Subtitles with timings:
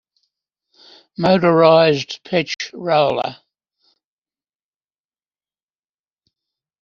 [1.15, 3.35] Motorized pitch roller.